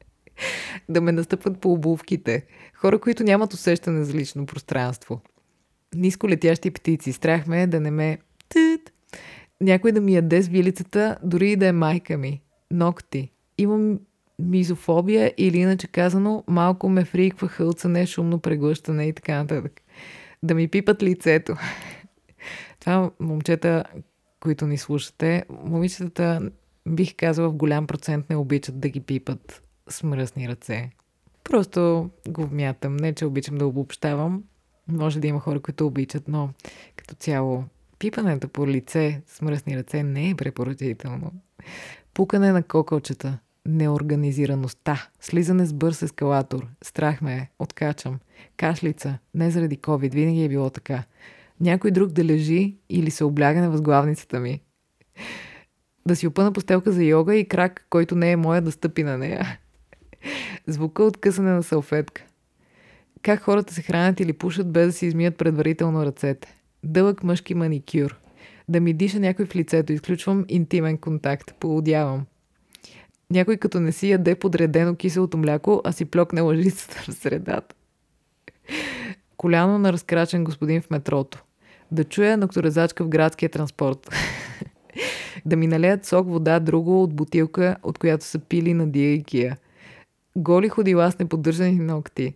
[0.88, 2.46] да ме настъпват по обувките.
[2.74, 5.20] Хора, които нямат усещане за лично пространство.
[5.94, 7.12] Ниско летящи птици.
[7.12, 8.18] Страх ме е да не ме...
[8.48, 8.92] Тът.
[9.60, 12.42] Някой да ми яде с вилицата, дори и да е майка ми.
[12.70, 13.32] Ногти.
[13.58, 13.98] Имам
[14.38, 19.80] мизофобия или иначе казано малко ме фриква хълцане, шумно преглъщане и така нататък.
[20.42, 21.56] Да ми пипат лицето.
[22.80, 23.84] Това момчета,
[24.46, 26.50] които ни слушате, момичетата
[26.88, 30.90] бих казала в голям процент не обичат да ги пипат с мръсни ръце.
[31.44, 32.96] Просто го вмятам.
[32.96, 34.44] Не, че обичам да обобщавам.
[34.88, 36.50] Може да има хора, които обичат, но
[36.96, 37.64] като цяло
[37.98, 41.32] пипането по лице с мръсни ръце не е препоръчително.
[42.14, 48.18] Пукане на кокълчета неорганизираността, слизане с бърз ескалатор, страх ме е, откачам,
[48.56, 51.04] кашлица, не заради COVID, винаги е било така.
[51.60, 54.60] Някой друг да лежи или се обляга на възглавницата ми.
[56.06, 59.18] Да си опъна постелка за йога и крак, който не е моя, да стъпи на
[59.18, 59.58] нея.
[60.66, 62.24] Звука от късане на салфетка.
[63.22, 66.56] Как хората се хранят или пушат без да си измият предварително ръцете.
[66.84, 68.16] Дълъг мъжки маникюр.
[68.68, 69.92] Да ми диша някой в лицето.
[69.92, 71.54] Изключвам интимен контакт.
[71.60, 72.26] Поудявам.
[73.30, 77.74] Някой като не си яде подредено киселото мляко, а си плюкне лъжицата в средата.
[79.36, 81.44] Коляно на разкрачен господин в метрото.
[81.90, 84.10] Да чуя нокторезачка в градския транспорт.
[85.46, 89.24] да ми налеят сок, вода, друго от бутилка, от която са пили на Дия
[90.36, 92.34] Голи ходила с неподдържани ногти.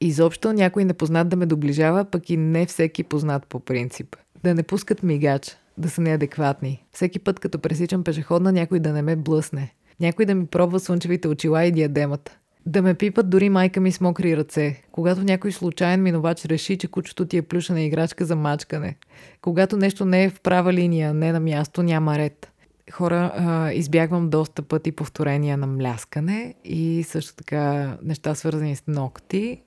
[0.00, 4.16] Изобщо някой непознат да ме доближава, пък и не всеки познат по принцип.
[4.42, 6.84] Да не пускат мигач, да са неадекватни.
[6.92, 9.74] Всеки път, като пресичам пешеходна, някой да не ме блъсне.
[10.00, 12.38] Някой да ми пробва слънчевите очила и диадемата.
[12.66, 14.82] Да ме пипат дори майка ми с мокри ръце.
[14.92, 18.96] Когато някой случайен минувач реши, че кучето ти е плюшена играчка за мачкане.
[19.40, 22.52] Когато нещо не е в права линия, не на място, няма ред.
[22.92, 29.62] Хора, избягвам доста пъти повторения на мляскане и също така неща свързани с ногти,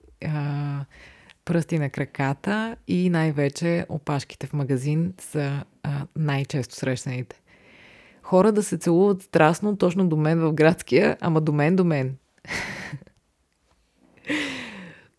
[1.46, 5.64] пръсти на краката и най-вече опашките в магазин са
[6.16, 7.42] най-често срещаните
[8.26, 12.16] хора да се целуват страстно точно до мен в градския, ама до мен до мен.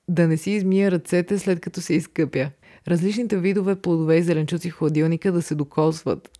[0.08, 2.50] Да не си измия ръцете след като се изкъпя.
[2.88, 6.30] Различните видове плодове и зеленчуци в хладилника да се докосват.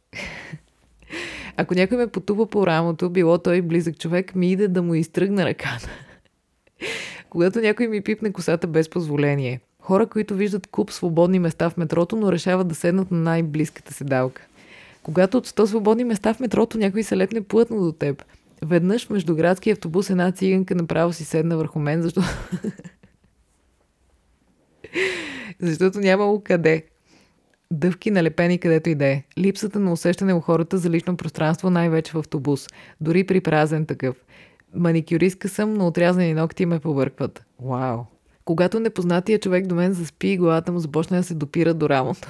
[1.56, 5.44] Ако някой ме потупа по рамото, било той близък човек, ми иде да му изтръгна
[5.44, 5.90] ръката.
[7.30, 9.60] Когато някой ми пипне косата без позволение.
[9.80, 14.46] Хора, които виждат куп свободни места в метрото, но решават да седнат на най-близката седалка.
[15.02, 18.24] Когато от 100 свободни места в метрото някой се лепне плътно до теб.
[18.64, 22.28] Веднъж между градски автобус една циганка направо си седна върху мен, защото...
[25.60, 26.84] защото нямало къде.
[27.70, 29.22] Дъвки налепени където и да е.
[29.38, 32.66] Липсата на усещане у хората за лично пространство, най-вече в автобус.
[33.00, 34.16] Дори при празен такъв.
[34.74, 37.44] Маникюристка съм, но отрязани ногти ме повъркват.
[37.60, 37.98] Вау!
[38.44, 42.28] Когато непознатия човек до мен заспи и главата му започне да се допира до рамото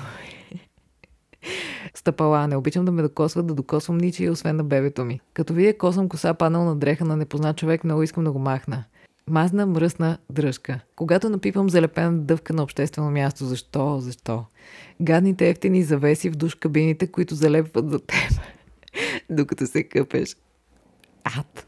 [1.94, 2.48] стъпала.
[2.48, 5.20] Не обичам да ме докосват, да докосвам ничия, освен на бебето ми.
[5.34, 8.84] Като видя косъм коса паднал на дреха на непознат човек, много искам да го махна.
[9.30, 10.80] Мазна, мръсна дръжка.
[10.96, 14.44] Когато напипам залепена дъвка на обществено място, защо, защо?
[15.02, 18.40] Гадните ефтини завеси в душ кабините, които залепват за теб,
[19.30, 20.36] докато се къпеш.
[21.24, 21.66] Ад!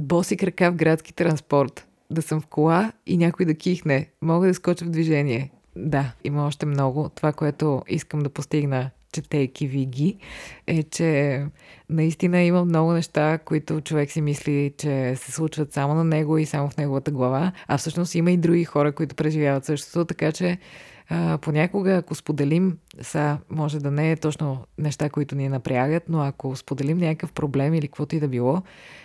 [0.00, 1.86] Боси крака в градски транспорт.
[2.10, 4.10] Да съм в кола и някой да кихне.
[4.22, 5.50] Мога да скоча в движение.
[5.76, 7.08] Да, има още много.
[7.14, 10.16] Това, което искам да постигна четейки ви ги,
[10.66, 11.42] е, че
[11.90, 16.46] наистина има много неща, които човек си мисли, че се случват само на него и
[16.46, 20.58] само в неговата глава, а всъщност има и други хора, които преживяват същото, така че
[21.08, 26.20] а, понякога, ако споделим, са, може да не е точно неща, които ни напрягат, но
[26.20, 28.62] ако споделим някакъв проблем или каквото и да било,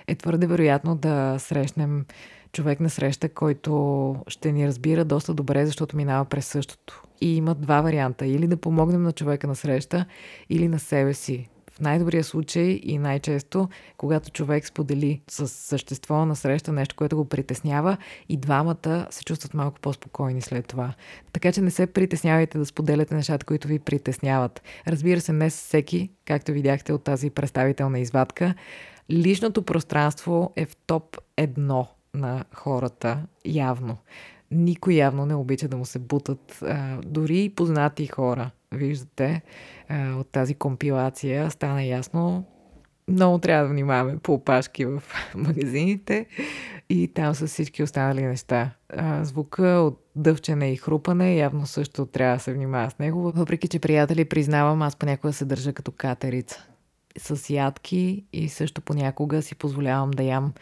[0.08, 2.06] е твърде вероятно да срещнем
[2.52, 7.04] човек на среща, който ще ни разбира доста добре, защото минава през същото.
[7.22, 8.26] И има два варианта.
[8.26, 10.06] Или да помогнем на човека на среща,
[10.50, 11.50] или на себе си.
[11.72, 17.26] В най-добрия случай и най-често, когато човек сподели с същество на среща нещо, което го
[17.26, 17.98] притеснява,
[18.30, 20.94] и двамата се чувстват малко по-спокойни след това.
[21.34, 24.62] Така че не се притеснявайте да споделяте нещата, които ви притесняват.
[24.88, 28.54] Разбира се, не всеки, както видяхте от тази представителна извадка,
[29.12, 33.98] личното пространство е в топ едно на хората, явно.
[34.52, 36.64] Никой явно не обича да му се бутат.
[37.06, 39.42] Дори и познати хора, виждате,
[39.92, 42.46] от тази компилация стана ясно.
[43.08, 45.04] Много трябва да внимаваме по опашки в
[45.36, 46.26] магазините
[46.90, 48.72] и там са всички останали неща.
[49.22, 53.32] Звука от дъвчене и хрупане явно също трябва да се внимава с него.
[53.36, 56.68] Въпреки, че приятели признавам, аз понякога се държа като катерица.
[57.18, 60.54] С ядки и също понякога си позволявам да ям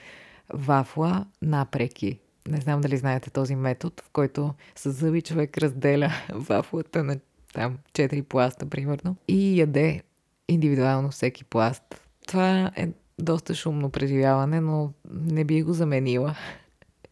[0.53, 2.19] вафла напреки.
[2.47, 7.19] Не знам дали знаете този метод, в който с зъби човек разделя вафлата на
[7.53, 10.01] там 4 пласта, примерно, и яде
[10.47, 11.83] индивидуално всеки пласт.
[12.27, 12.89] Това е
[13.19, 16.35] доста шумно преживяване, но не би го заменила.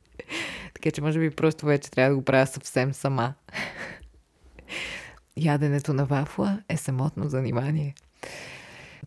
[0.74, 3.34] така че може би просто вече трябва да го правя съвсем сама.
[5.38, 7.96] Яденето на вафла е самотно занимание.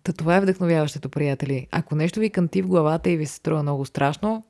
[0.03, 1.67] Та това е вдъхновяващото, приятели.
[1.71, 4.45] Ако нещо ви канти в главата и ви се струва много страшно,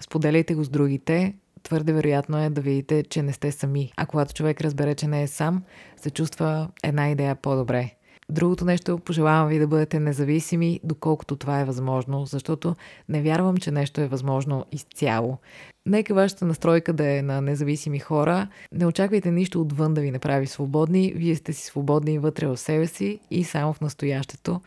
[0.00, 1.34] споделяйте го с другите.
[1.62, 3.92] Твърде вероятно е да видите, че не сте сами.
[3.96, 5.62] А когато човек разбере, че не е сам,
[5.96, 7.94] се чувства една идея по-добре.
[8.28, 12.76] Другото нещо, пожелавам ви да бъдете независими, доколкото това е възможно, защото
[13.08, 15.38] не вярвам, че нещо е възможно изцяло.
[15.86, 18.48] Нека вашата настройка да е на независими хора.
[18.72, 21.12] Не очаквайте нищо отвън да ви направи свободни.
[21.16, 24.60] Вие сте си свободни вътре в себе си и само в настоящето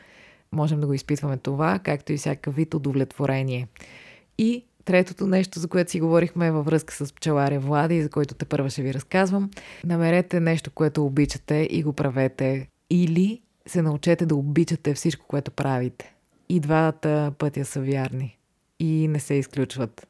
[0.51, 3.67] можем да го изпитваме това, както и всяка вид удовлетворение.
[4.37, 8.45] И третото нещо, за което си говорихме във връзка с пчеларя Влади, за който те
[8.45, 9.49] първа ще ви разказвам.
[9.85, 12.67] Намерете нещо, което обичате и го правете.
[12.89, 16.13] Или се научете да обичате всичко, което правите.
[16.49, 18.37] И двата пътя са вярни.
[18.79, 20.07] И не се изключват.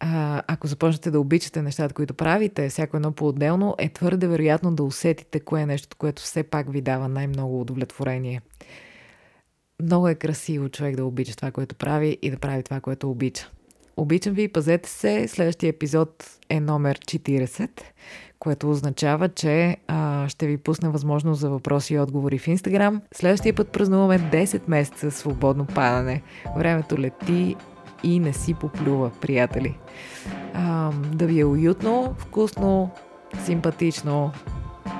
[0.00, 4.82] А, ако започнете да обичате нещата, които правите, всяко едно по-отделно, е твърде вероятно да
[4.82, 8.40] усетите кое е нещото, което все пак ви дава най-много удовлетворение.
[9.82, 13.50] Много е красиво човек да обича това, което прави и да прави това, което обича.
[13.96, 15.28] Обичам ви, пазете се.
[15.28, 17.70] Следващия епизод е номер 40,
[18.38, 23.02] което означава, че а, ще ви пусна възможност за въпроси и отговори в Инстаграм.
[23.14, 26.22] Следващия път празнуваме 10 месеца свободно падане.
[26.56, 27.56] Времето лети
[28.02, 29.78] и не си поплюва, приятели.
[30.54, 32.90] А, да ви е уютно, вкусно,
[33.44, 34.32] симпатично.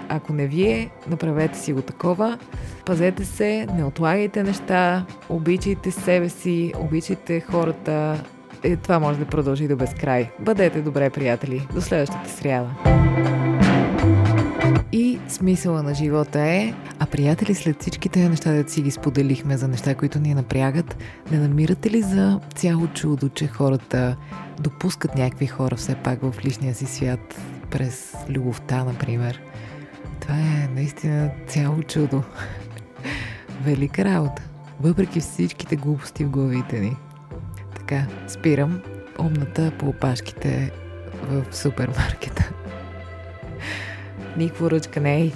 [0.09, 2.39] Ако не вие, направете си го такова.
[2.85, 8.25] Пазете се, не отлагайте неща, обичайте себе си, обичайте хората.
[8.65, 10.31] И е, това може да продължи до безкрай.
[10.39, 11.67] Бъдете добре, приятели.
[11.75, 12.71] До следващата сряда.
[14.93, 19.57] И смисъла на живота е, а приятели, след всички тези неща, да си ги споделихме
[19.57, 20.97] за неща, които ни напрягат,
[21.33, 24.17] не намирате ли за цяло чудо, че хората
[24.61, 27.41] допускат някакви хора все пак в личния си свят
[27.71, 29.41] през любовта, например?
[30.21, 32.23] Това е наистина цяло чудо.
[33.63, 34.43] Велика работа.
[34.81, 36.97] Въпреки всичките глупости в главите ни.
[37.75, 38.81] Така, спирам
[39.19, 40.73] умната по опашките
[41.23, 42.51] в супермаркета.
[44.37, 45.33] Никакво ръчка не е.